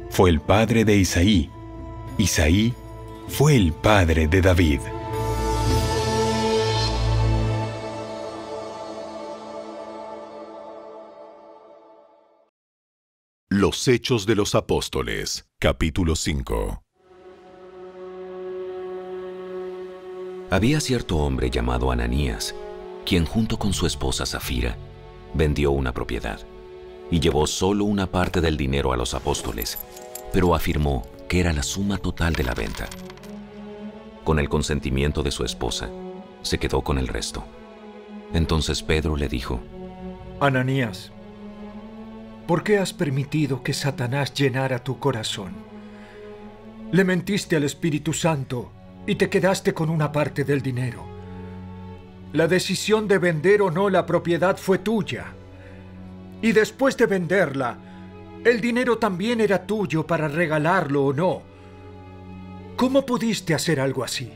fue 0.09 0.29
el 0.29 0.39
padre 0.39 0.85
de 0.85 0.95
Isaí. 0.97 1.49
Isaí 2.17 2.73
fue 3.27 3.55
el 3.55 3.73
padre 3.73 4.27
de 4.27 4.41
David. 4.41 4.79
Los 13.73 13.87
Hechos 13.87 14.27
de 14.27 14.35
los 14.35 14.53
Apóstoles, 14.53 15.47
capítulo 15.57 16.15
5. 16.15 16.83
Había 20.51 20.79
cierto 20.79 21.17
hombre 21.17 21.49
llamado 21.49 21.89
Ananías, 21.89 22.53
quien 23.03 23.25
junto 23.25 23.57
con 23.57 23.73
su 23.73 23.87
esposa 23.87 24.27
Zafira 24.27 24.77
vendió 25.33 25.71
una 25.71 25.91
propiedad 25.91 26.39
y 27.09 27.19
llevó 27.19 27.47
solo 27.47 27.85
una 27.85 28.05
parte 28.05 28.41
del 28.41 28.57
dinero 28.57 28.93
a 28.93 28.95
los 28.95 29.15
apóstoles, 29.15 29.79
pero 30.31 30.53
afirmó 30.53 31.07
que 31.27 31.39
era 31.39 31.51
la 31.51 31.63
suma 31.63 31.97
total 31.97 32.33
de 32.33 32.43
la 32.43 32.53
venta. 32.53 32.87
Con 34.23 34.37
el 34.37 34.49
consentimiento 34.49 35.23
de 35.23 35.31
su 35.31 35.43
esposa, 35.43 35.89
se 36.43 36.59
quedó 36.59 36.83
con 36.83 36.99
el 36.99 37.07
resto. 37.07 37.43
Entonces 38.35 38.83
Pedro 38.83 39.15
le 39.15 39.27
dijo, 39.27 39.59
Ananías, 40.39 41.11
¿por 42.47 42.63
qué 42.63 42.77
has 42.79 42.93
permitido 42.93 43.63
que 43.63 43.73
Satanás 43.73 44.33
llenara 44.33 44.83
tu 44.83 44.99
corazón? 44.99 45.53
Le 46.91 47.03
mentiste 47.03 47.55
al 47.55 47.63
Espíritu 47.63 48.13
Santo 48.13 48.71
y 49.07 49.15
te 49.15 49.29
quedaste 49.29 49.73
con 49.73 49.89
una 49.89 50.11
parte 50.11 50.43
del 50.43 50.61
dinero. 50.61 51.03
La 52.33 52.47
decisión 52.47 53.07
de 53.07 53.17
vender 53.17 53.61
o 53.61 53.71
no 53.71 53.89
la 53.89 54.05
propiedad 54.05 54.57
fue 54.57 54.79
tuya. 54.79 55.33
Y 56.41 56.51
después 56.51 56.97
de 56.97 57.05
venderla, 57.05 57.77
el 58.43 58.59
dinero 58.59 58.97
también 58.97 59.39
era 59.39 59.65
tuyo 59.65 60.05
para 60.05 60.27
regalarlo 60.27 61.05
o 61.05 61.13
no. 61.13 61.41
¿Cómo 62.75 63.05
pudiste 63.05 63.53
hacer 63.53 63.79
algo 63.79 64.03
así? 64.03 64.33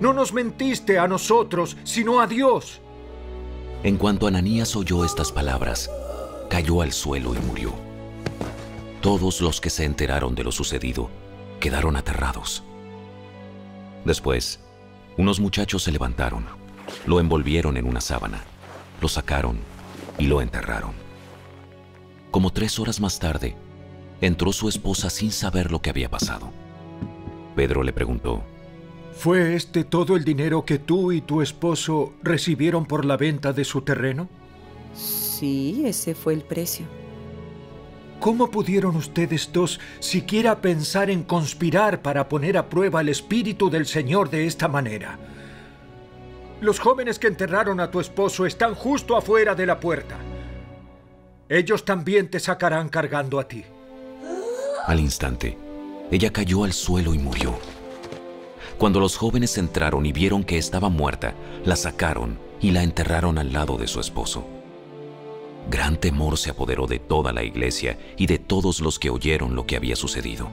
No 0.00 0.12
nos 0.12 0.32
mentiste 0.32 0.98
a 0.98 1.08
nosotros, 1.08 1.76
sino 1.84 2.20
a 2.20 2.26
Dios. 2.26 2.80
En 3.82 3.96
cuanto 3.96 4.26
Ananías 4.26 4.76
oyó 4.76 5.04
estas 5.04 5.32
palabras, 5.32 5.90
cayó 6.54 6.82
al 6.82 6.92
suelo 6.92 7.34
y 7.34 7.38
murió. 7.40 7.72
Todos 9.00 9.40
los 9.40 9.60
que 9.60 9.70
se 9.70 9.84
enteraron 9.84 10.36
de 10.36 10.44
lo 10.44 10.52
sucedido 10.52 11.10
quedaron 11.58 11.96
aterrados. 11.96 12.62
Después, 14.04 14.60
unos 15.16 15.40
muchachos 15.40 15.82
se 15.82 15.90
levantaron, 15.90 16.46
lo 17.06 17.18
envolvieron 17.18 17.76
en 17.76 17.86
una 17.88 18.00
sábana, 18.00 18.44
lo 19.00 19.08
sacaron 19.08 19.58
y 20.16 20.28
lo 20.28 20.40
enterraron. 20.40 20.92
Como 22.30 22.52
tres 22.52 22.78
horas 22.78 23.00
más 23.00 23.18
tarde, 23.18 23.56
entró 24.20 24.52
su 24.52 24.68
esposa 24.68 25.10
sin 25.10 25.32
saber 25.32 25.72
lo 25.72 25.82
que 25.82 25.90
había 25.90 26.08
pasado. 26.08 26.52
Pedro 27.56 27.82
le 27.82 27.92
preguntó, 27.92 28.44
¿Fue 29.12 29.56
este 29.56 29.82
todo 29.82 30.14
el 30.14 30.22
dinero 30.24 30.64
que 30.64 30.78
tú 30.78 31.10
y 31.10 31.20
tu 31.20 31.42
esposo 31.42 32.12
recibieron 32.22 32.86
por 32.86 33.04
la 33.04 33.16
venta 33.16 33.52
de 33.52 33.64
su 33.64 33.80
terreno? 33.80 34.28
Sí, 35.38 35.82
ese 35.84 36.14
fue 36.14 36.32
el 36.32 36.42
precio. 36.42 36.86
¿Cómo 38.20 38.52
pudieron 38.52 38.94
ustedes 38.94 39.52
dos 39.52 39.80
siquiera 39.98 40.60
pensar 40.60 41.10
en 41.10 41.24
conspirar 41.24 42.02
para 42.02 42.28
poner 42.28 42.56
a 42.56 42.68
prueba 42.68 43.00
el 43.00 43.08
espíritu 43.08 43.68
del 43.68 43.86
Señor 43.86 44.30
de 44.30 44.46
esta 44.46 44.68
manera? 44.68 45.18
Los 46.60 46.78
jóvenes 46.78 47.18
que 47.18 47.26
enterraron 47.26 47.80
a 47.80 47.90
tu 47.90 47.98
esposo 47.98 48.46
están 48.46 48.76
justo 48.76 49.16
afuera 49.16 49.56
de 49.56 49.66
la 49.66 49.80
puerta. 49.80 50.16
ellos 51.48 51.84
también 51.84 52.30
te 52.30 52.38
sacarán 52.38 52.88
cargando 52.88 53.40
a 53.40 53.48
ti. 53.48 53.64
Al 54.86 55.00
instante, 55.00 55.58
ella 56.12 56.32
cayó 56.32 56.62
al 56.62 56.72
suelo 56.72 57.12
y 57.12 57.18
murió. 57.18 57.58
Cuando 58.78 59.00
los 59.00 59.16
jóvenes 59.16 59.58
entraron 59.58 60.06
y 60.06 60.12
vieron 60.12 60.44
que 60.44 60.58
estaba 60.58 60.88
muerta, 60.90 61.34
la 61.64 61.74
sacaron 61.74 62.38
y 62.60 62.70
la 62.70 62.84
enterraron 62.84 63.36
al 63.38 63.52
lado 63.52 63.76
de 63.76 63.88
su 63.88 63.98
esposo. 63.98 64.53
Gran 65.70 65.98
temor 65.98 66.36
se 66.36 66.50
apoderó 66.50 66.86
de 66.86 66.98
toda 66.98 67.32
la 67.32 67.42
iglesia 67.42 67.98
y 68.16 68.26
de 68.26 68.38
todos 68.38 68.80
los 68.80 68.98
que 68.98 69.10
oyeron 69.10 69.54
lo 69.54 69.66
que 69.66 69.76
había 69.76 69.96
sucedido. 69.96 70.50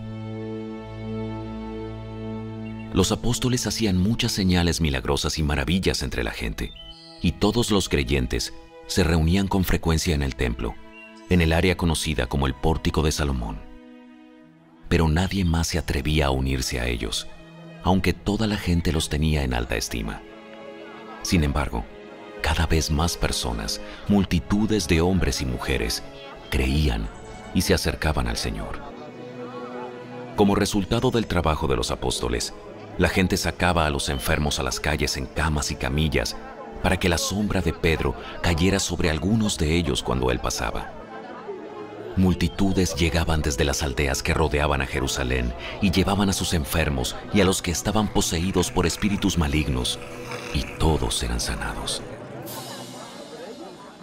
Los 2.94 3.12
apóstoles 3.12 3.68
hacían 3.68 3.98
muchas 3.98 4.32
señales 4.32 4.82
milagrosas 4.82 5.38
y 5.38 5.44
maravillas 5.44 6.04
entre 6.04 6.24
la 6.24 6.32
gente, 6.32 6.72
y 7.22 7.34
todos 7.34 7.72
los 7.72 7.88
creyentes 7.88 8.54
se 8.88 9.04
reunían 9.04 9.48
con 9.48 9.64
frecuencia 9.64 10.14
en 10.14 10.24
el 10.24 10.36
templo, 10.36 10.76
en 11.30 11.40
el 11.40 11.54
área 11.54 11.78
conocida 11.78 12.28
como 12.28 12.48
el 12.48 12.54
Pórtico 12.54 13.02
de 13.02 13.14
Salomón. 13.14 13.60
Pero 14.90 15.08
nadie 15.08 15.46
más 15.46 15.68
se 15.68 15.78
atrevía 15.78 16.28
a 16.28 16.32
unirse 16.32 16.82
a 16.82 16.88
ellos, 16.88 17.28
aunque 17.84 18.12
toda 18.12 18.48
la 18.48 18.58
gente 18.58 18.92
los 18.92 19.08
tenía 19.08 19.44
en 19.44 19.54
alta 19.54 19.78
estima. 19.78 20.22
Sin 21.22 21.46
embargo, 21.46 21.86
cada 22.42 22.66
vez 22.66 22.92
más 22.92 23.18
personas, 23.18 23.82
multitudes 24.08 24.88
de 24.88 25.02
hombres 25.02 25.42
y 25.42 25.46
mujeres, 25.46 26.04
creían 26.50 27.08
y 27.54 27.62
se 27.62 27.74
acercaban 27.74 28.28
al 28.28 28.38
Señor. 28.38 28.80
Como 30.36 30.56
resultado 30.56 31.12
del 31.12 31.28
trabajo 31.28 31.68
de 31.68 31.76
los 31.76 31.92
apóstoles, 31.92 32.54
la 32.98 33.10
gente 33.10 33.38
sacaba 33.38 33.86
a 33.86 33.90
los 33.90 34.10
enfermos 34.10 34.60
a 34.60 34.64
las 34.64 34.80
calles 34.80 35.18
en 35.18 35.26
camas 35.26 35.72
y 35.72 35.76
camillas 35.76 36.36
para 36.82 36.98
que 36.98 37.10
la 37.10 37.18
sombra 37.18 37.62
de 37.62 37.74
Pedro 37.74 38.16
cayera 38.42 38.80
sobre 38.80 39.10
algunos 39.10 39.58
de 39.58 39.76
ellos 39.76 40.02
cuando 40.04 40.32
él 40.32 40.40
pasaba. 40.40 40.94
Multitudes 42.18 42.96
llegaban 42.96 43.42
desde 43.42 43.64
las 43.64 43.84
aldeas 43.84 44.22
que 44.22 44.34
rodeaban 44.34 44.82
a 44.82 44.86
Jerusalén 44.86 45.54
y 45.82 45.92
llevaban 45.92 46.30
a 46.30 46.34
sus 46.34 46.54
enfermos 46.54 47.16
y 47.34 47.40
a 47.40 47.46
los 47.46 47.62
que 47.62 47.72
estaban 47.72 48.10
poseídos 48.10 48.70
por 48.70 48.86
espíritus 48.86 49.38
malignos, 49.38 49.98
y 50.54 50.64
todos 50.78 51.24
eran 51.24 51.40
sanados. 51.40 52.02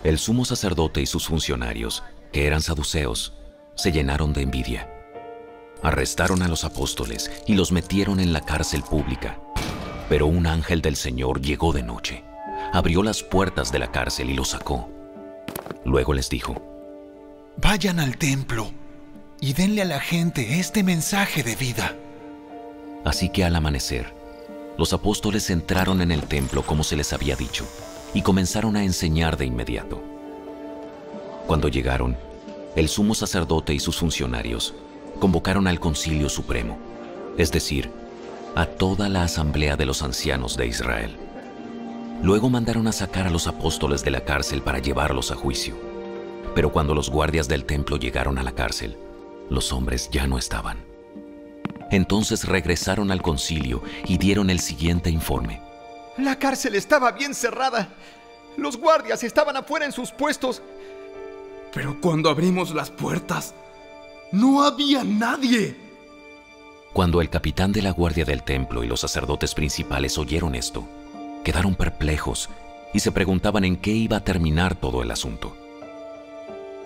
El 0.08 0.18
sumo 0.18 0.46
sacerdote 0.46 1.02
y 1.02 1.06
sus 1.06 1.26
funcionarios, 1.26 2.02
que 2.32 2.46
eran 2.46 2.62
saduceos, 2.62 3.34
se 3.74 3.92
llenaron 3.92 4.32
de 4.32 4.40
envidia. 4.40 4.88
Arrestaron 5.82 6.40
a 6.40 6.48
los 6.48 6.64
apóstoles 6.64 7.30
y 7.46 7.56
los 7.56 7.72
metieron 7.72 8.18
en 8.18 8.32
la 8.32 8.40
cárcel 8.40 8.82
pública. 8.82 9.38
Pero 10.08 10.26
un 10.26 10.46
ángel 10.46 10.80
del 10.80 10.96
Señor 10.96 11.42
llegó 11.42 11.74
de 11.74 11.82
noche, 11.82 12.24
abrió 12.72 13.02
las 13.02 13.22
puertas 13.22 13.70
de 13.70 13.80
la 13.80 13.92
cárcel 13.92 14.30
y 14.30 14.32
los 14.32 14.48
sacó. 14.48 14.88
Luego 15.84 16.14
les 16.14 16.30
dijo, 16.30 16.54
Vayan 17.58 18.00
al 18.00 18.16
templo 18.16 18.72
y 19.42 19.52
denle 19.52 19.82
a 19.82 19.84
la 19.84 20.00
gente 20.00 20.58
este 20.58 20.82
mensaje 20.82 21.42
de 21.42 21.54
vida. 21.54 21.94
Así 23.04 23.28
que 23.28 23.44
al 23.44 23.54
amanecer, 23.54 24.14
los 24.78 24.94
apóstoles 24.94 25.50
entraron 25.50 26.00
en 26.00 26.12
el 26.12 26.22
templo 26.22 26.62
como 26.62 26.82
se 26.82 26.96
les 26.96 27.12
había 27.12 27.36
dicho 27.36 27.66
y 28.14 28.22
comenzaron 28.22 28.76
a 28.76 28.84
enseñar 28.84 29.36
de 29.36 29.46
inmediato. 29.46 30.02
Cuando 31.46 31.68
llegaron, 31.68 32.16
el 32.76 32.88
sumo 32.88 33.14
sacerdote 33.14 33.74
y 33.74 33.80
sus 33.80 33.96
funcionarios 33.96 34.74
convocaron 35.18 35.66
al 35.66 35.80
concilio 35.80 36.28
supremo, 36.28 36.78
es 37.36 37.50
decir, 37.50 37.90
a 38.54 38.66
toda 38.66 39.08
la 39.08 39.22
asamblea 39.22 39.76
de 39.76 39.86
los 39.86 40.02
ancianos 40.02 40.56
de 40.56 40.66
Israel. 40.66 41.16
Luego 42.22 42.50
mandaron 42.50 42.88
a 42.88 42.92
sacar 42.92 43.26
a 43.26 43.30
los 43.30 43.46
apóstoles 43.46 44.04
de 44.04 44.10
la 44.10 44.24
cárcel 44.24 44.62
para 44.62 44.80
llevarlos 44.80 45.30
a 45.30 45.36
juicio. 45.36 45.76
Pero 46.54 46.72
cuando 46.72 46.94
los 46.94 47.10
guardias 47.10 47.46
del 47.46 47.64
templo 47.64 47.96
llegaron 47.96 48.38
a 48.38 48.42
la 48.42 48.52
cárcel, 48.52 48.96
los 49.48 49.72
hombres 49.72 50.10
ya 50.10 50.26
no 50.26 50.38
estaban. 50.38 50.78
Entonces 51.90 52.44
regresaron 52.44 53.10
al 53.10 53.22
concilio 53.22 53.82
y 54.06 54.18
dieron 54.18 54.50
el 54.50 54.60
siguiente 54.60 55.10
informe. 55.10 55.60
La 56.18 56.36
cárcel 56.36 56.74
estaba 56.74 57.12
bien 57.12 57.34
cerrada. 57.34 57.88
Los 58.56 58.76
guardias 58.76 59.22
estaban 59.22 59.56
afuera 59.56 59.86
en 59.86 59.92
sus 59.92 60.10
puestos. 60.10 60.62
Pero 61.72 62.00
cuando 62.00 62.28
abrimos 62.28 62.74
las 62.74 62.90
puertas, 62.90 63.54
no 64.32 64.64
había 64.64 65.04
nadie. 65.04 65.76
Cuando 66.92 67.20
el 67.20 67.30
capitán 67.30 67.70
de 67.70 67.82
la 67.82 67.92
guardia 67.92 68.24
del 68.24 68.42
templo 68.42 68.82
y 68.82 68.88
los 68.88 69.00
sacerdotes 69.00 69.54
principales 69.54 70.18
oyeron 70.18 70.56
esto, 70.56 70.88
quedaron 71.44 71.76
perplejos 71.76 72.48
y 72.92 72.98
se 72.98 73.12
preguntaban 73.12 73.64
en 73.64 73.76
qué 73.76 73.92
iba 73.92 74.16
a 74.16 74.24
terminar 74.24 74.74
todo 74.74 75.02
el 75.02 75.10
asunto. 75.12 75.56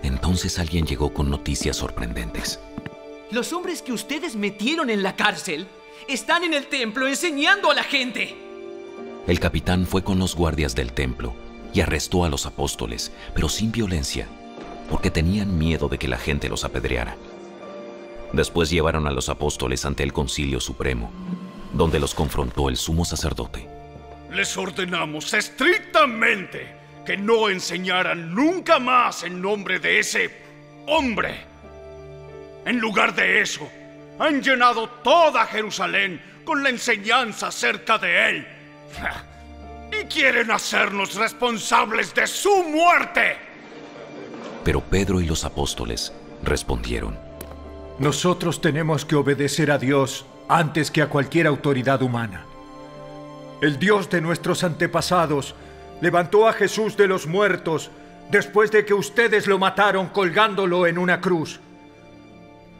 Entonces 0.03 0.59
alguien 0.59 0.85
llegó 0.85 1.13
con 1.13 1.31
noticias 1.31 1.77
sorprendentes. 1.77 2.59
Los 3.31 3.51
hombres 3.51 3.81
que 3.81 3.93
ustedes 3.93 4.35
metieron 4.35 4.91
en 4.91 5.01
la 5.01 5.15
cárcel 5.15 5.67
están 6.07 6.43
en 6.43 6.53
el 6.53 6.67
templo 6.67 7.07
enseñando 7.07 7.71
a 7.71 7.73
la 7.73 7.83
gente. 7.83 8.42
El 9.25 9.39
capitán 9.39 9.85
fue 9.85 10.03
con 10.03 10.19
los 10.19 10.35
guardias 10.35 10.75
del 10.75 10.91
templo 10.91 11.33
y 11.73 11.79
arrestó 11.79 12.25
a 12.25 12.29
los 12.29 12.45
apóstoles, 12.45 13.13
pero 13.33 13.47
sin 13.47 13.71
violencia, 13.71 14.27
porque 14.89 15.09
tenían 15.11 15.57
miedo 15.57 15.87
de 15.87 15.97
que 15.97 16.09
la 16.09 16.17
gente 16.17 16.49
los 16.49 16.65
apedreara. 16.65 17.15
Después 18.33 18.69
llevaron 18.69 19.07
a 19.07 19.11
los 19.11 19.29
apóstoles 19.29 19.85
ante 19.85 20.03
el 20.03 20.11
concilio 20.11 20.59
supremo, 20.59 21.09
donde 21.71 22.01
los 22.01 22.13
confrontó 22.13 22.67
el 22.67 22.75
sumo 22.75 23.05
sacerdote. 23.05 23.65
Les 24.29 24.57
ordenamos 24.57 25.33
estrictamente 25.33 26.75
que 27.05 27.15
no 27.15 27.49
enseñaran 27.49 28.35
nunca 28.35 28.77
más 28.77 29.23
en 29.23 29.41
nombre 29.41 29.79
de 29.79 29.99
ese 29.99 30.31
hombre. 30.85 31.45
En 32.65 32.77
lugar 32.77 33.15
de 33.15 33.41
eso, 33.41 33.69
han 34.19 34.41
llenado 34.41 34.89
toda 35.01 35.45
Jerusalén 35.45 36.21
con 36.43 36.61
la 36.61 36.69
enseñanza 36.69 37.47
acerca 37.47 37.97
de 37.97 38.29
él 38.29 38.47
y 39.91 40.05
quieren 40.05 40.51
hacernos 40.51 41.15
responsables 41.15 42.13
de 42.13 42.27
su 42.27 42.63
muerte. 42.63 43.37
Pero 44.63 44.81
Pedro 44.81 45.21
y 45.21 45.25
los 45.25 45.43
apóstoles 45.45 46.13
respondieron, 46.43 47.17
Nosotros 47.99 48.61
tenemos 48.61 49.05
que 49.05 49.15
obedecer 49.15 49.71
a 49.71 49.77
Dios 49.77 50.25
antes 50.47 50.89
que 50.89 51.01
a 51.01 51.07
cualquier 51.07 51.47
autoridad 51.47 52.01
humana. 52.01 52.45
El 53.61 53.79
Dios 53.79 54.09
de 54.09 54.21
nuestros 54.21 54.63
antepasados 54.63 55.55
levantó 56.01 56.47
a 56.47 56.53
Jesús 56.53 56.97
de 56.97 57.07
los 57.07 57.27
muertos 57.27 57.91
después 58.29 58.71
de 58.71 58.83
que 58.85 58.93
ustedes 58.93 59.47
lo 59.47 59.59
mataron 59.59 60.07
colgándolo 60.07 60.87
en 60.87 60.97
una 60.97 61.21
cruz. 61.21 61.59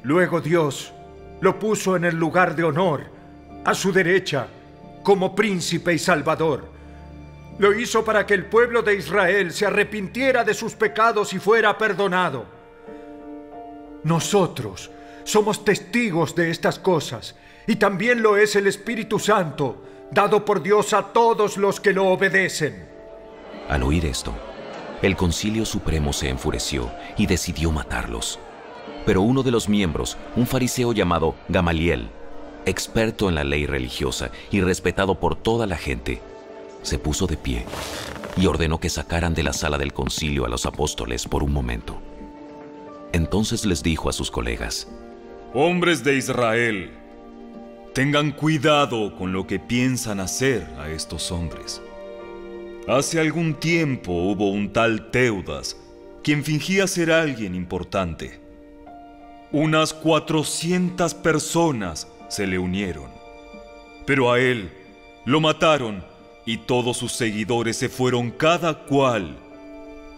Luego 0.04 0.41
Dios 0.41 0.91
lo 1.41 1.60
puso 1.60 1.95
en 1.95 2.06
el 2.06 2.15
lugar 2.15 2.56
de 2.56 2.63
honor, 2.63 3.06
a 3.65 3.73
su 3.73 3.91
derecha, 3.93 4.47
como 5.04 5.36
príncipe 5.36 5.94
y 5.94 6.00
salvador. 6.00 6.72
Lo 7.60 7.78
hizo 7.78 8.04
para 8.04 8.26
que 8.26 8.34
el 8.34 8.46
pueblo 8.46 8.82
de 8.82 8.96
Israel 8.96 9.52
se 9.52 9.66
arrepintiera 9.66 10.44
de 10.44 10.54
sus 10.54 10.74
pecados 10.74 11.34
y 11.34 11.39
fuera 11.39 11.78
perdonado. 11.78 12.46
Nosotros 14.04 14.89
somos 15.24 15.63
testigos 15.63 16.36
de 16.36 16.50
estas 16.50 16.80
cosas 16.80 17.36
y 17.68 17.76
también 17.76 18.22
lo 18.22 18.38
es 18.38 18.56
el 18.56 18.68
Espíritu 18.68 19.20
Santo, 19.20 19.84
dado 20.12 20.44
por 20.44 20.62
Dios 20.62 20.94
a 20.94 21.13
todos 21.13 21.58
los 21.58 21.80
que 21.80 21.94
lo 21.94 22.08
obedecen. 22.08 22.88
Al 23.70 23.84
oír 23.84 24.06
esto, 24.06 24.34
el 25.02 25.16
concilio 25.16 25.66
supremo 25.66 26.12
se 26.12 26.30
enfureció 26.30 26.92
y 27.18 27.28
decidió 27.28 27.72
matarlos. 27.72 28.39
Pero 29.06 29.22
uno 29.22 29.44
de 29.44 29.52
los 29.52 29.70
miembros, 29.70 30.18
un 30.36 30.48
fariseo 30.48 30.94
llamado 30.94 31.36
Gamaliel, 31.50 32.10
experto 32.65 33.30
en 33.30 33.36
la 33.36 33.43
ley 33.43 33.65
religiosa 33.65 34.32
y 34.52 34.62
respetado 34.62 35.19
por 35.19 35.36
toda 35.36 35.67
la 35.67 35.78
gente, 35.78 36.21
se 36.82 36.99
puso 36.99 37.28
de 37.28 37.38
pie 37.38 37.65
y 38.36 38.45
ordenó 38.45 38.80
que 38.80 38.89
sacaran 38.89 39.34
de 39.34 39.43
la 39.43 39.54
sala 39.54 39.78
del 39.78 39.93
concilio 39.93 40.45
a 40.45 40.49
los 40.49 40.65
apóstoles 40.65 41.28
por 41.28 41.43
un 41.43 41.54
momento. 41.54 42.02
Entonces 43.12 43.65
les 43.65 43.84
dijo 43.84 44.10
a 44.10 44.13
sus 44.13 44.32
colegas, 44.32 44.88
Hombres 45.54 46.04
de 46.04 46.17
Israel, 46.17 46.91
tengan 47.93 48.32
cuidado 48.32 49.15
con 49.15 49.34
lo 49.34 49.45
que 49.45 49.60
piensan 49.60 50.19
hacer 50.19 50.67
a 50.80 50.89
estos 50.89 51.32
hombres. 51.32 51.82
Hace 52.88 53.19
algún 53.19 53.54
tiempo 53.54 54.12
hubo 54.12 54.49
un 54.49 54.73
tal 54.73 55.12
Teudas, 55.12 55.78
quien 56.23 56.43
fingía 56.43 56.88
ser 56.88 57.12
alguien 57.12 57.54
importante. 57.54 58.41
Unas 59.52 59.93
400 59.93 61.13
personas 61.13 62.08
se 62.34 62.48
le 62.48 62.58
unieron. 62.58 63.12
Pero 64.06 64.32
a 64.32 64.39
él 64.39 64.72
lo 65.24 65.39
mataron 65.39 66.04
y 66.46 66.58
todos 66.58 66.98
sus 66.98 67.13
seguidores 67.13 67.78
se 67.78 67.89
fueron 67.89 68.32
cada 68.32 68.86
cual 68.86 69.38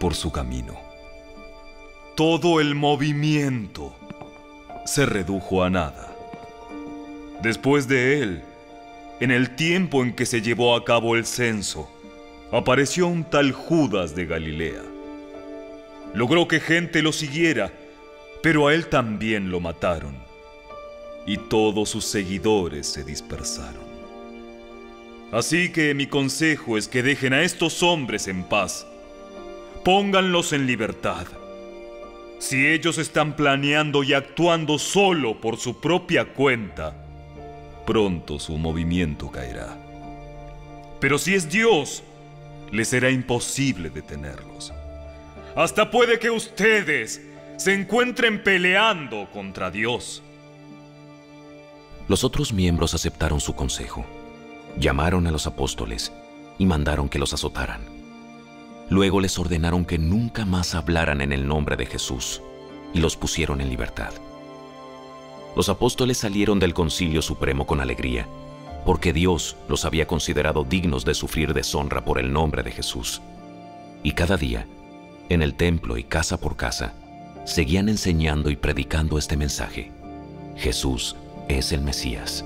por 0.00 0.14
su 0.14 0.32
camino. 0.32 0.74
Todo 2.16 2.60
el 2.60 2.74
movimiento 2.74 3.94
se 4.86 5.04
redujo 5.04 5.62
a 5.62 5.70
nada. 5.70 6.14
Después 7.42 7.86
de 7.86 8.22
él, 8.22 8.42
en 9.20 9.30
el 9.30 9.54
tiempo 9.54 10.02
en 10.02 10.14
que 10.14 10.24
se 10.24 10.40
llevó 10.40 10.74
a 10.74 10.84
cabo 10.84 11.16
el 11.16 11.26
censo, 11.26 11.90
apareció 12.50 13.06
un 13.06 13.24
tal 13.24 13.52
Judas 13.52 14.14
de 14.14 14.24
Galilea. 14.24 14.82
Logró 16.14 16.48
que 16.48 16.60
gente 16.60 17.02
lo 17.02 17.12
siguiera, 17.12 17.70
pero 18.42 18.68
a 18.68 18.74
él 18.74 18.88
también 18.88 19.50
lo 19.50 19.60
mataron. 19.60 20.16
Y 21.26 21.38
todos 21.38 21.88
sus 21.90 22.04
seguidores 22.04 22.86
se 22.86 23.04
dispersaron. 23.04 23.84
Así 25.32 25.72
que 25.72 25.92
mi 25.94 26.06
consejo 26.06 26.78
es 26.78 26.86
que 26.86 27.02
dejen 27.02 27.32
a 27.32 27.42
estos 27.42 27.82
hombres 27.82 28.28
en 28.28 28.44
paz. 28.44 28.86
Pónganlos 29.84 30.52
en 30.52 30.66
libertad. 30.66 31.26
Si 32.38 32.66
ellos 32.66 32.98
están 32.98 33.34
planeando 33.34 34.02
y 34.02 34.12
actuando 34.12 34.78
solo 34.78 35.40
por 35.40 35.56
su 35.56 35.80
propia 35.80 36.32
cuenta, 36.32 36.94
pronto 37.86 38.38
su 38.38 38.56
movimiento 38.56 39.30
caerá. 39.30 39.76
Pero 41.00 41.18
si 41.18 41.34
es 41.34 41.48
Dios, 41.48 42.02
les 42.70 42.88
será 42.88 43.10
imposible 43.10 43.90
detenerlos. 43.90 44.72
Hasta 45.54 45.90
puede 45.90 46.18
que 46.18 46.30
ustedes 46.30 47.22
se 47.56 47.72
encuentren 47.72 48.42
peleando 48.42 49.28
contra 49.32 49.70
Dios. 49.70 50.22
Los 52.08 52.22
otros 52.22 52.52
miembros 52.52 52.94
aceptaron 52.94 53.40
su 53.40 53.54
consejo, 53.54 54.04
llamaron 54.78 55.26
a 55.26 55.32
los 55.32 55.46
apóstoles 55.48 56.12
y 56.56 56.64
mandaron 56.64 57.08
que 57.08 57.18
los 57.18 57.34
azotaran. 57.34 57.80
Luego 58.88 59.20
les 59.20 59.36
ordenaron 59.38 59.84
que 59.84 59.98
nunca 59.98 60.44
más 60.44 60.76
hablaran 60.76 61.20
en 61.20 61.32
el 61.32 61.48
nombre 61.48 61.76
de 61.76 61.86
Jesús 61.86 62.42
y 62.94 63.00
los 63.00 63.16
pusieron 63.16 63.60
en 63.60 63.68
libertad. 63.68 64.12
Los 65.56 65.68
apóstoles 65.68 66.18
salieron 66.18 66.60
del 66.60 66.74
concilio 66.74 67.22
supremo 67.22 67.66
con 67.66 67.80
alegría, 67.80 68.28
porque 68.84 69.12
Dios 69.12 69.56
los 69.68 69.84
había 69.84 70.06
considerado 70.06 70.62
dignos 70.62 71.04
de 71.04 71.14
sufrir 71.14 71.54
deshonra 71.54 72.04
por 72.04 72.20
el 72.20 72.32
nombre 72.32 72.62
de 72.62 72.70
Jesús. 72.70 73.20
Y 74.04 74.12
cada 74.12 74.36
día, 74.36 74.66
en 75.28 75.42
el 75.42 75.54
templo 75.54 75.96
y 75.96 76.04
casa 76.04 76.38
por 76.38 76.56
casa, 76.56 76.94
seguían 77.44 77.88
enseñando 77.88 78.48
y 78.50 78.54
predicando 78.54 79.18
este 79.18 79.36
mensaje. 79.36 79.90
Jesús 80.56 81.16
es 81.48 81.72
el 81.72 81.82
Mesías. 81.82 82.44